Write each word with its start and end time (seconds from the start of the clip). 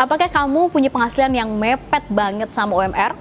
Apakah 0.00 0.32
kamu 0.32 0.72
punya 0.72 0.88
penghasilan 0.88 1.28
yang 1.28 1.52
mepet 1.60 2.00
banget 2.08 2.48
sama 2.56 2.72
UMR? 2.72 3.12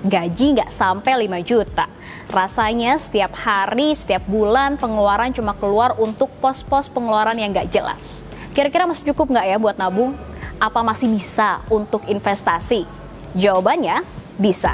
Gaji 0.00 0.56
nggak 0.56 0.72
sampai 0.72 1.28
5 1.28 1.44
juta. 1.44 1.92
Rasanya 2.32 2.96
setiap 2.96 3.36
hari, 3.36 3.92
setiap 3.92 4.24
bulan 4.24 4.80
pengeluaran 4.80 5.36
cuma 5.36 5.52
keluar 5.52 5.92
untuk 6.00 6.32
pos-pos 6.40 6.88
pengeluaran 6.88 7.36
yang 7.36 7.52
nggak 7.52 7.68
jelas. 7.68 8.24
Kira-kira 8.56 8.88
masih 8.88 9.12
cukup 9.12 9.28
nggak 9.28 9.44
ya 9.44 9.56
buat 9.60 9.76
nabung? 9.76 10.16
Apa 10.56 10.80
masih 10.80 11.12
bisa 11.12 11.60
untuk 11.68 12.00
investasi? 12.08 12.88
Jawabannya 13.36 14.00
bisa. 14.40 14.72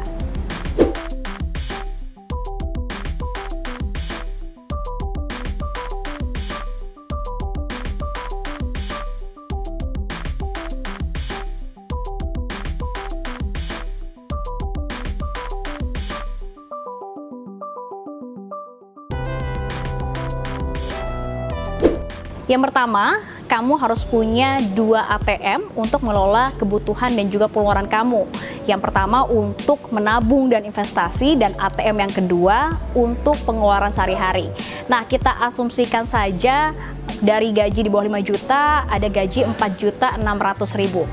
Yang 22.48 22.72
pertama, 22.72 23.20
kamu 23.44 23.76
harus 23.76 24.00
punya 24.08 24.64
dua 24.72 25.04
ATM 25.20 25.68
untuk 25.76 26.00
mengelola 26.00 26.48
kebutuhan 26.56 27.12
dan 27.12 27.28
juga 27.28 27.44
pengeluaran 27.44 27.84
kamu. 27.84 28.24
Yang 28.64 28.80
pertama 28.88 29.28
untuk 29.28 29.92
menabung 29.92 30.48
dan 30.48 30.64
investasi 30.64 31.36
dan 31.36 31.52
ATM 31.60 32.08
yang 32.08 32.12
kedua 32.12 32.72
untuk 32.96 33.36
pengeluaran 33.44 33.92
sehari-hari. 33.92 34.48
Nah, 34.88 35.04
kita 35.04 35.44
asumsikan 35.44 36.08
saja 36.08 36.72
dari 37.20 37.52
gaji 37.52 37.84
di 37.84 37.90
bawah 37.92 38.08
5 38.16 38.20
juta 38.24 38.88
ada 38.88 39.08
gaji 39.12 39.44
4 39.44 39.56
juta 39.76 40.16
600 40.16 40.80
ribu. 40.80 41.04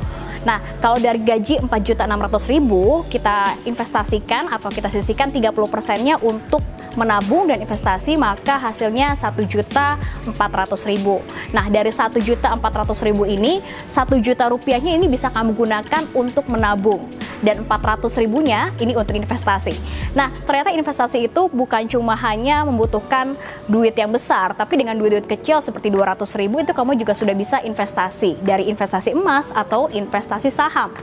Nah, 0.46 0.62
kalau 0.80 1.02
dari 1.02 1.20
gaji 1.20 1.60
4 1.60 1.68
juta 1.82 2.06
600 2.06 2.54
ribu, 2.54 3.02
kita 3.10 3.58
investasikan 3.66 4.54
atau 4.54 4.70
kita 4.70 4.88
sisihkan 4.94 5.34
30 5.34 5.52
persennya 5.66 6.22
untuk 6.22 6.62
menabung 6.96 7.52
dan 7.52 7.60
investasi 7.60 8.16
maka 8.16 8.56
hasilnya 8.56 9.20
satu 9.20 9.44
juta 9.44 10.00
empat 10.24 10.52
ratus 10.66 10.88
ribu. 10.88 11.20
Nah 11.52 11.68
dari 11.68 11.92
satu 11.92 12.24
juta 12.24 12.56
empat 12.56 12.72
ratus 12.84 13.04
ribu 13.04 13.28
ini 13.28 13.60
satu 13.92 14.16
juta 14.24 14.48
rupiahnya 14.48 14.96
ini 14.96 15.12
bisa 15.12 15.28
kamu 15.28 15.54
gunakan 15.54 16.04
untuk 16.16 16.48
menabung 16.48 17.04
dan 17.42 17.66
400 17.66 18.22
ribunya 18.22 18.72
ini 18.80 18.96
untuk 18.96 19.16
investasi. 19.18 19.76
Nah, 20.16 20.32
ternyata 20.46 20.72
investasi 20.72 21.28
itu 21.28 21.48
bukan 21.52 21.88
cuma 21.90 22.16
hanya 22.16 22.64
membutuhkan 22.64 23.36
duit 23.68 23.98
yang 23.98 24.12
besar, 24.14 24.54
tapi 24.56 24.80
dengan 24.80 24.96
duit-duit 24.96 25.28
kecil 25.28 25.60
seperti 25.60 25.92
200 25.92 26.24
ribu 26.40 26.62
itu 26.62 26.72
kamu 26.72 26.96
juga 27.00 27.18
sudah 27.18 27.36
bisa 27.36 27.60
investasi 27.64 28.40
dari 28.40 28.70
investasi 28.72 29.12
emas 29.12 29.52
atau 29.52 29.92
investasi 29.92 30.54
saham. 30.54 30.94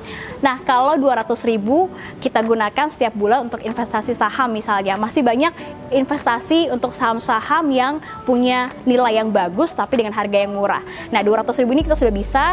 Nah, 0.41 0.59
kalau 0.65 0.97
200 0.99 1.29
ribu 1.47 1.87
kita 2.19 2.43
gunakan 2.43 2.87
setiap 2.89 3.15
bulan 3.15 3.47
untuk 3.47 3.61
investasi 3.63 4.17
saham 4.17 4.51
misalnya, 4.55 4.97
masih 4.97 5.23
banyak 5.23 5.53
investasi 5.93 6.73
untuk 6.73 6.97
saham-saham 6.97 7.69
yang 7.71 7.95
punya 8.25 8.73
nilai 8.89 9.21
yang 9.21 9.29
bagus 9.29 9.77
tapi 9.77 10.01
dengan 10.01 10.17
harga 10.17 10.39
yang 10.41 10.57
murah. 10.57 10.83
Nah, 11.13 11.21
200 11.21 11.53
ribu 11.63 11.77
ini 11.77 11.83
kita 11.85 11.95
sudah 11.95 12.15
bisa 12.15 12.45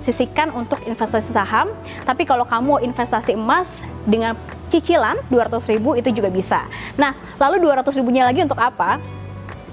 sisihkan 0.00 0.50
untuk 0.54 0.78
investasi 0.86 1.30
saham. 1.30 1.70
Tapi 2.06 2.24
kalau 2.24 2.46
kamu 2.46 2.82
investasi 2.86 3.34
emas 3.34 3.82
dengan 4.06 4.34
cicilan 4.68 5.18
200 5.32 5.72
ribu 5.72 5.96
itu 5.96 6.12
juga 6.12 6.28
bisa. 6.28 6.68
Nah, 6.94 7.16
lalu 7.40 7.64
200 7.68 7.98
ribunya 7.98 8.24
lagi 8.24 8.44
untuk 8.44 8.60
apa? 8.60 9.00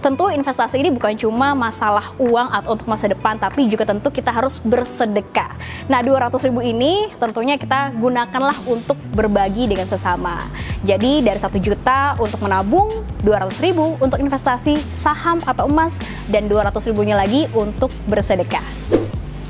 Tentu 0.06 0.30
investasi 0.30 0.78
ini 0.78 0.94
bukan 0.94 1.18
cuma 1.18 1.58
masalah 1.58 2.14
uang 2.22 2.54
atau 2.54 2.78
untuk 2.78 2.86
masa 2.86 3.10
depan, 3.10 3.42
tapi 3.42 3.66
juga 3.66 3.90
tentu 3.90 4.14
kita 4.14 4.30
harus 4.30 4.62
bersedekah. 4.62 5.50
Nah, 5.90 6.06
200 6.06 6.46
ribu 6.46 6.62
ini 6.62 7.10
tentunya 7.18 7.58
kita 7.58 7.90
gunakanlah 7.98 8.54
untuk 8.70 9.02
berbagi 9.18 9.66
dengan 9.66 9.90
sesama. 9.90 10.38
Jadi 10.86 11.26
dari 11.26 11.42
satu 11.42 11.58
juta 11.58 12.14
untuk 12.22 12.38
menabung, 12.46 12.86
200 13.26 13.58
ribu 13.66 13.98
untuk 13.98 14.22
investasi 14.22 14.78
saham 14.94 15.42
atau 15.42 15.66
emas, 15.66 15.98
dan 16.30 16.46
200 16.46 16.86
ribunya 16.86 17.18
lagi 17.18 17.50
untuk 17.58 17.90
bersedekah. 18.06 18.62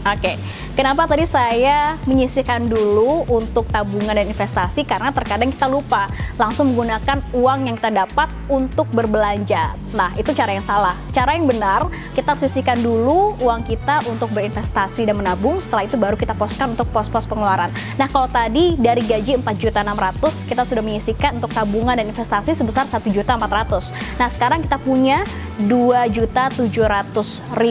Oke, 0.08 0.40
kenapa 0.76 1.08
tadi 1.08 1.24
saya 1.26 1.96
menyisihkan 2.06 2.68
dulu 2.68 3.26
untuk 3.32 3.66
tabungan 3.72 4.14
dan 4.14 4.28
investasi 4.28 4.84
karena 4.84 5.10
terkadang 5.10 5.50
kita 5.50 5.66
lupa 5.66 6.12
langsung 6.36 6.76
menggunakan 6.76 7.24
uang 7.32 7.60
yang 7.72 7.76
kita 7.80 8.06
dapat 8.06 8.30
untuk 8.52 8.86
berbelanja. 8.92 9.74
Nah, 9.96 10.12
itu 10.20 10.36
cara 10.36 10.52
yang 10.52 10.66
salah. 10.68 10.94
Cara 11.16 11.34
yang 11.40 11.48
benar, 11.48 11.88
kita 12.12 12.36
sisihkan 12.36 12.84
dulu 12.84 13.40
uang 13.40 13.64
kita 13.64 14.04
untuk 14.12 14.28
berinvestasi 14.36 15.08
dan 15.08 15.16
menabung, 15.16 15.64
setelah 15.64 15.88
itu 15.88 15.96
baru 15.96 16.20
kita 16.20 16.36
poskan 16.36 16.76
untuk 16.76 16.92
pos-pos 16.92 17.24
pengeluaran. 17.24 17.72
Nah, 17.96 18.12
kalau 18.12 18.28
tadi 18.28 18.76
dari 18.76 19.00
gaji 19.08 19.40
4.600 19.40 20.44
kita 20.44 20.68
sudah 20.68 20.84
menyisihkan 20.84 21.40
untuk 21.40 21.56
tabungan 21.56 21.96
dan 21.96 22.12
investasi 22.12 22.52
sebesar 22.60 22.92
1.400. 22.92 24.20
Nah, 24.20 24.28
sekarang 24.28 24.60
kita 24.68 24.76
punya 24.84 25.24
2.700.000 25.64 27.16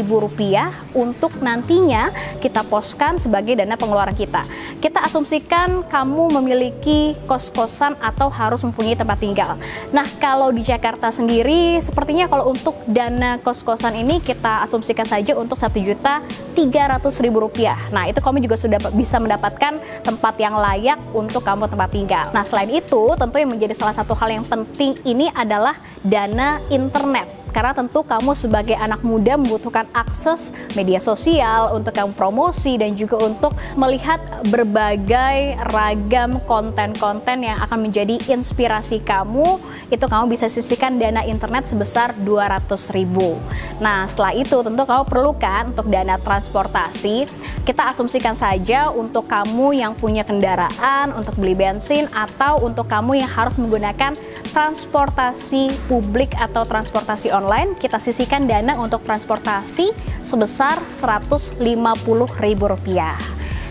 rupiah 0.09 0.73
untuk 0.97 1.37
nantinya 1.45 2.09
kita 2.41 2.65
poskan 2.95 3.19
sebagai 3.19 3.59
dana 3.59 3.75
pengeluaran 3.75 4.15
kita. 4.15 4.47
Kita 4.79 5.03
asumsikan 5.03 5.83
kamu 5.91 6.39
memiliki 6.39 7.19
kos-kosan 7.27 7.99
atau 7.99 8.31
harus 8.31 8.63
mempunyai 8.63 8.95
tempat 8.95 9.19
tinggal. 9.19 9.59
Nah, 9.91 10.07
kalau 10.23 10.55
di 10.55 10.63
Jakarta 10.63 11.11
sendiri, 11.11 11.83
sepertinya 11.83 12.31
kalau 12.31 12.55
untuk 12.55 12.79
dana 12.87 13.43
kos-kosan 13.43 13.99
ini 13.99 14.23
kita 14.23 14.63
asumsikan 14.63 15.11
saja 15.11 15.35
untuk 15.35 15.59
satu 15.59 15.83
juta 15.83 16.23
tiga 16.55 16.87
ratus 16.95 17.19
ribu 17.19 17.43
rupiah. 17.43 17.91
Nah, 17.91 18.07
itu 18.07 18.23
kamu 18.23 18.47
juga 18.47 18.55
sudah 18.55 18.79
bisa 18.95 19.19
mendapatkan 19.19 19.75
tempat 20.07 20.35
yang 20.39 20.55
layak 20.55 21.03
untuk 21.11 21.43
kamu 21.43 21.67
tempat 21.67 21.91
tinggal. 21.91 22.31
Nah, 22.31 22.47
selain 22.47 22.71
itu, 22.71 23.03
tentu 23.19 23.43
yang 23.43 23.51
menjadi 23.51 23.75
salah 23.75 23.99
satu 23.99 24.15
hal 24.15 24.31
yang 24.31 24.47
penting 24.47 24.95
ini 25.03 25.35
adalah 25.35 25.75
dana 26.07 26.63
internet 26.71 27.44
karena 27.55 27.71
tentu 27.71 28.03
kamu 28.03 28.35
sebagai 28.35 28.75
anak 28.75 29.07
muda 29.07 29.39
membutuhkan 29.39 29.87
akses 29.95 30.51
media 30.75 30.99
sosial 30.99 31.71
untuk 31.79 31.95
kamu 31.95 32.11
promosi 32.19 32.75
dan 32.75 32.99
juga 32.99 33.23
untuk 33.23 33.55
melihat 33.79 34.19
berbagai 34.51 35.55
ragam 35.71 36.43
konten-konten 36.51 37.47
yang 37.47 37.63
akan 37.63 37.87
menjadi 37.87 38.19
inspirasi 38.27 38.99
kamu. 39.07 39.63
Itu 39.87 40.11
kamu 40.11 40.35
bisa 40.35 40.51
sisihkan 40.51 40.99
dana 40.99 41.23
internet 41.23 41.71
sebesar 41.71 42.19
200 42.19 42.91
ribu. 42.91 43.39
Nah 43.79 44.11
setelah 44.11 44.35
itu 44.35 44.59
tentu 44.67 44.83
kamu 44.83 45.07
perlukan 45.07 45.71
untuk 45.71 45.87
dana 45.87 46.19
transportasi. 46.19 47.31
Kita 47.63 47.95
asumsikan 47.95 48.35
saja 48.35 48.91
untuk 48.91 49.31
kamu 49.31 49.79
yang 49.79 49.95
punya 49.95 50.27
kendaraan 50.27 51.15
untuk 51.15 51.39
beli 51.39 51.55
bensin 51.55 52.11
atau 52.11 52.61
untuk 52.67 52.91
kamu 52.91 53.23
yang 53.23 53.31
harus 53.31 53.57
menggunakan 53.63 54.19
transportasi 54.55 55.75
publik 55.91 56.31
atau 56.39 56.63
transportasi 56.63 57.35
online 57.35 57.75
kita 57.75 57.99
sisihkan 57.99 58.47
dana 58.47 58.79
untuk 58.79 59.03
transportasi 59.03 59.91
sebesar 60.23 60.79
Rp150.000. 60.95 62.87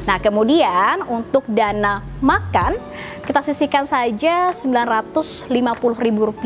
Nah, 0.04 0.20
kemudian 0.20 1.08
untuk 1.08 1.48
dana 1.48 2.04
makan, 2.20 2.76
kita 3.24 3.40
sisihkan 3.40 3.88
saja 3.88 4.52
Rp950.000. 4.52 6.44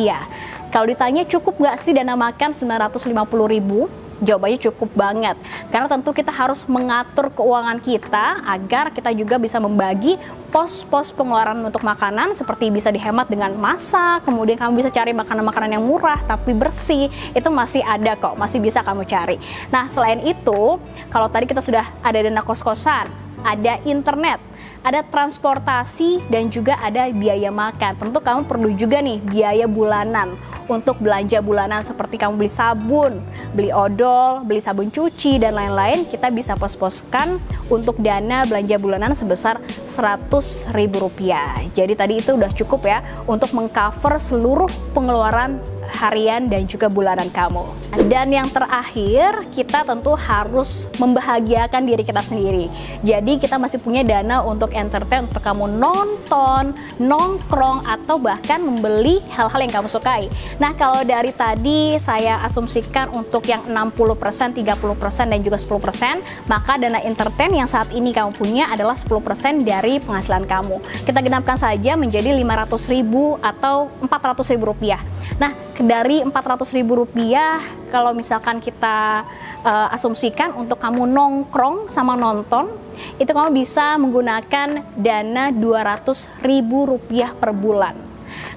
Kalau 0.69 0.85
ditanya 0.85 1.25
cukup 1.25 1.57
nggak 1.57 1.81
sih 1.81 1.97
dana 1.97 2.13
makan 2.13 2.53
Rp950.000? 2.53 4.06
Jawabannya 4.23 4.59
cukup 4.71 4.89
banget. 4.97 5.37
Karena 5.69 5.85
tentu 5.85 6.09
kita 6.13 6.33
harus 6.33 6.65
mengatur 6.65 7.29
keuangan 7.29 7.77
kita 7.81 8.41
agar 8.45 8.89
kita 8.89 9.13
juga 9.13 9.37
bisa 9.37 9.61
membagi 9.61 10.17
pos-pos 10.49 11.11
pengeluaran 11.11 11.59
untuk 11.59 11.83
makanan 11.83 12.33
seperti 12.33 12.71
bisa 12.71 12.87
dihemat 12.89 13.27
dengan 13.27 13.53
masak, 13.53 14.23
kemudian 14.23 14.55
kamu 14.57 14.79
bisa 14.79 14.89
cari 14.89 15.11
makanan-makanan 15.11 15.77
yang 15.77 15.83
murah 15.83 16.23
tapi 16.23 16.55
bersih, 16.55 17.11
itu 17.35 17.49
masih 17.51 17.83
ada 17.83 18.15
kok, 18.15 18.39
masih 18.39 18.63
bisa 18.63 18.81
kamu 18.81 19.03
cari. 19.05 19.37
Nah, 19.69 19.91
selain 19.91 20.23
itu, 20.23 20.79
kalau 21.11 21.27
tadi 21.27 21.45
kita 21.45 21.59
sudah 21.59 21.85
ada 21.99 22.17
dana 22.23 22.41
kos-kosan, 22.41 23.05
ada 23.43 23.77
internet, 23.85 24.39
ada 24.85 25.01
transportasi 25.05 26.25
dan 26.27 26.49
juga 26.49 26.77
ada 26.81 27.09
biaya 27.09 27.53
makan. 27.53 27.97
Tentu 27.97 28.19
kamu 28.19 28.41
perlu 28.45 28.69
juga 28.75 29.01
nih 29.01 29.21
biaya 29.21 29.65
bulanan 29.65 30.37
untuk 30.67 30.99
belanja 30.99 31.39
bulanan 31.39 31.81
seperti 31.87 32.19
kamu 32.19 32.43
beli 32.43 32.51
sabun, 32.51 33.23
beli 33.55 33.71
odol, 33.71 34.43
beli 34.43 34.59
sabun 34.59 34.91
cuci 34.91 35.39
dan 35.39 35.55
lain-lain, 35.55 36.03
kita 36.05 36.27
bisa 36.27 36.59
pos-poskan 36.59 37.39
untuk 37.71 37.95
dana 38.03 38.43
belanja 38.43 38.75
bulanan 38.75 39.15
sebesar 39.15 39.63
100 39.63 40.75
ribu 40.75 41.07
rupiah. 41.07 41.63
Jadi 41.71 41.93
tadi 41.95 42.13
itu 42.19 42.35
udah 42.35 42.51
cukup 42.51 42.83
ya 42.83 42.99
untuk 43.25 43.55
mengcover 43.55 44.19
seluruh 44.19 44.67
pengeluaran 44.91 45.76
harian 45.97 46.45
dan 46.45 46.69
juga 46.69 46.85
bulanan 46.85 47.27
kamu. 47.33 47.65
Dan 48.05 48.29
yang 48.29 48.45
terakhir, 48.53 49.49
kita 49.49 49.81
tentu 49.81 50.13
harus 50.13 50.85
membahagiakan 51.01 51.81
diri 51.81 52.05
kita 52.05 52.21
sendiri. 52.21 52.69
Jadi 53.01 53.41
kita 53.41 53.57
masih 53.57 53.81
punya 53.81 54.05
dana 54.05 54.45
untuk 54.45 54.69
entertain 54.77 55.25
untuk 55.25 55.41
kamu 55.41 55.65
nonton, 55.81 56.77
nongkrong 57.01 57.89
atau 57.89 58.21
bahkan 58.21 58.61
membeli 58.61 59.17
hal-hal 59.33 59.59
yang 59.65 59.73
kamu 59.73 59.89
sukai. 59.89 60.29
Nah, 60.61 60.77
kalau 60.77 61.01
dari 61.01 61.33
tadi 61.33 61.97
saya 61.97 62.43
asumsikan 62.45 63.09
untuk 63.17 63.49
yang 63.49 63.65
60%, 63.65 64.53
30% 64.53 65.33
dan 65.33 65.39
juga 65.41 65.57
10%, 65.57 66.21
maka 66.45 66.77
dana 66.77 67.01
entertain 67.01 67.49
yang 67.49 67.65
saat 67.65 67.89
ini 67.95 68.13
kamu 68.13 68.37
punya 68.37 68.69
adalah 68.69 68.93
10% 68.93 69.65
dari 69.65 69.97
penghasilan 70.03 70.45
kamu. 70.45 70.77
Kita 71.07 71.19
genapkan 71.23 71.57
saja 71.57 71.97
menjadi 71.97 72.35
500 72.35 72.93
ribu 72.93 73.39
atau 73.41 73.89
400 74.03 74.53
ribu 74.53 74.75
rupiah. 74.75 75.01
Nah, 75.41 75.55
dari 75.87 76.19
400 76.19 76.77
ribu 76.77 76.99
rupiah, 76.99 77.63
kalau 77.87 78.11
misalkan 78.11 78.59
kita 78.59 79.23
uh, 79.63 79.95
asumsikan 79.95 80.51
untuk 80.59 80.75
kamu 80.77 81.07
nongkrong 81.07 81.87
sama 81.87 82.19
nonton, 82.19 82.67
itu 83.15 83.31
kamu 83.31 83.55
bisa 83.55 83.95
menggunakan 83.95 84.83
dana 84.99 85.49
200 85.55 86.43
ribu 86.43 86.91
rupiah 86.91 87.31
per 87.31 87.55
bulan. 87.55 87.95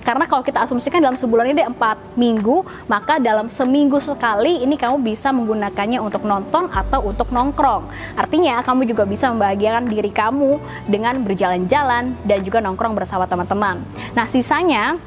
Karena 0.03 0.27
kalau 0.27 0.43
kita 0.43 0.67
asumsikan 0.67 0.99
dalam 0.99 1.15
sebulan 1.15 1.55
ini 1.55 1.63
ada 1.63 1.71
4 1.71 2.19
minggu, 2.19 2.67
maka 2.91 3.23
dalam 3.23 3.47
seminggu 3.47 4.03
sekali 4.03 4.67
ini 4.67 4.75
kamu 4.75 4.99
bisa 4.99 5.31
menggunakannya 5.31 6.03
untuk 6.03 6.27
nonton 6.27 6.67
atau 6.67 7.07
untuk 7.07 7.31
nongkrong. 7.31 7.87
Artinya 8.19 8.59
kamu 8.67 8.91
juga 8.91 9.07
bisa 9.07 9.31
membahagiakan 9.31 9.87
diri 9.87 10.11
kamu 10.11 10.59
dengan 10.91 11.23
berjalan-jalan 11.23 12.19
dan 12.27 12.39
juga 12.43 12.59
nongkrong 12.59 12.99
bersama 12.99 13.31
teman-teman. 13.31 13.87
Nah, 14.19 14.27
sisanya 14.27 14.99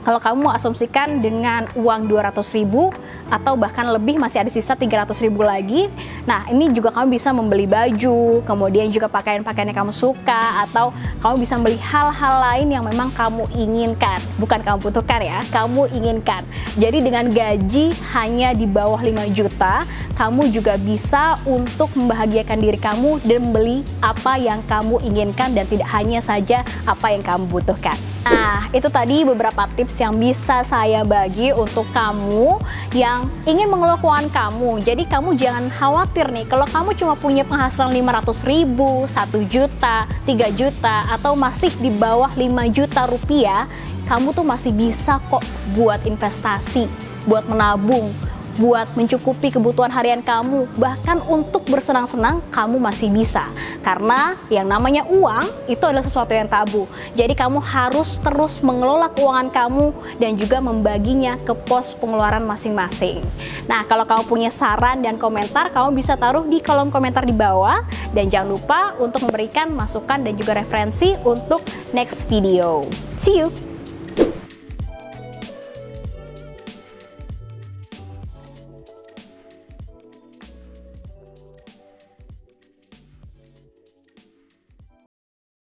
kalau 0.00 0.20
kamu 0.20 0.48
asumsikan 0.56 1.20
dengan 1.20 1.68
uang 1.76 2.08
200 2.08 2.56
ribu 2.56 2.88
atau 3.30 3.54
bahkan 3.54 3.86
lebih 3.86 4.18
masih 4.18 4.42
ada 4.42 4.50
sisa 4.50 4.74
300 4.74 5.06
ribu 5.22 5.46
lagi, 5.46 5.86
nah 6.26 6.42
ini 6.50 6.74
juga 6.74 6.90
kamu 6.90 7.14
bisa 7.14 7.30
membeli 7.30 7.64
baju, 7.70 8.42
kemudian 8.42 8.90
juga 8.90 9.06
pakaian-pakaian 9.06 9.70
yang 9.70 9.78
kamu 9.86 9.94
suka, 9.94 10.66
atau 10.66 10.90
kamu 11.22 11.46
bisa 11.46 11.54
membeli 11.54 11.78
hal-hal 11.78 12.34
lain 12.42 12.68
yang 12.74 12.82
memang 12.82 13.14
kamu 13.14 13.46
inginkan, 13.54 14.18
bukan 14.34 14.58
kamu 14.66 14.82
butuhkan 14.82 15.22
ya, 15.22 15.38
kamu 15.54 15.86
inginkan. 15.94 16.42
Jadi 16.74 16.98
dengan 17.06 17.30
gaji 17.30 17.94
hanya 18.18 18.50
di 18.50 18.66
bawah 18.66 18.98
5 18.98 19.30
juta, 19.30 19.86
kamu 20.18 20.50
juga 20.50 20.74
bisa 20.76 21.38
untuk 21.46 21.94
membahagiakan 21.94 22.58
diri 22.58 22.78
kamu 22.82 23.22
dan 23.22 23.46
membeli 23.46 23.86
apa 24.02 24.36
yang 24.42 24.58
kamu 24.66 25.00
inginkan 25.06 25.54
dan 25.54 25.64
tidak 25.70 25.86
hanya 25.94 26.18
saja 26.18 26.66
apa 26.82 27.14
yang 27.14 27.22
kamu 27.22 27.46
butuhkan. 27.46 27.96
Nah, 28.20 28.68
itu 28.76 28.88
tadi 28.92 29.24
beberapa 29.24 29.64
tips 29.72 29.96
yang 29.96 30.12
bisa 30.20 30.60
saya 30.60 31.00
bagi 31.08 31.56
untuk 31.56 31.88
kamu 31.96 32.60
yang 32.92 33.24
ingin 33.48 33.72
mengelola 33.72 33.96
kamu. 34.28 34.84
Jadi 34.84 35.08
kamu 35.08 35.40
jangan 35.40 35.72
khawatir 35.72 36.28
nih 36.28 36.44
kalau 36.44 36.68
kamu 36.68 36.92
cuma 37.00 37.14
punya 37.16 37.48
penghasilan 37.48 37.96
500 37.96 38.44
ribu, 38.44 39.08
1 39.08 39.40
juta, 39.48 40.04
3 40.28 40.52
juta, 40.52 41.08
atau 41.08 41.32
masih 41.32 41.72
di 41.80 41.88
bawah 41.88 42.28
5 42.36 42.68
juta 42.68 43.08
rupiah, 43.08 43.64
kamu 44.04 44.36
tuh 44.36 44.44
masih 44.44 44.72
bisa 44.74 45.16
kok 45.32 45.42
buat 45.72 46.04
investasi, 46.04 46.90
buat 47.24 47.48
menabung, 47.48 48.12
buat 48.58 48.90
mencukupi 48.98 49.54
kebutuhan 49.54 49.92
harian 49.92 50.24
kamu, 50.24 50.66
bahkan 50.80 51.22
untuk 51.28 51.62
bersenang-senang 51.68 52.42
kamu 52.50 52.80
masih 52.80 53.12
bisa. 53.12 53.46
Karena 53.80 54.36
yang 54.52 54.68
namanya 54.68 55.06
uang 55.08 55.46
itu 55.70 55.80
adalah 55.86 56.04
sesuatu 56.04 56.34
yang 56.34 56.50
tabu. 56.50 56.84
Jadi 57.14 57.32
kamu 57.32 57.62
harus 57.62 58.20
terus 58.20 58.60
mengelola 58.60 59.08
keuangan 59.12 59.48
kamu 59.48 59.94
dan 60.20 60.36
juga 60.36 60.58
membaginya 60.60 61.40
ke 61.40 61.54
pos 61.54 61.96
pengeluaran 61.96 62.44
masing-masing. 62.44 63.22
Nah, 63.70 63.86
kalau 63.86 64.04
kamu 64.04 64.22
punya 64.26 64.50
saran 64.52 65.00
dan 65.00 65.16
komentar, 65.16 65.72
kamu 65.72 65.96
bisa 65.96 66.18
taruh 66.18 66.44
di 66.44 66.60
kolom 66.60 66.92
komentar 66.92 67.24
di 67.24 67.32
bawah 67.32 67.86
dan 68.12 68.28
jangan 68.28 68.48
lupa 68.52 68.80
untuk 69.00 69.24
memberikan 69.28 69.72
masukan 69.72 70.20
dan 70.20 70.34
juga 70.36 70.58
referensi 70.58 71.16
untuk 71.24 71.64
next 71.96 72.28
video. 72.28 72.84
See 73.16 73.40
you. 73.40 73.79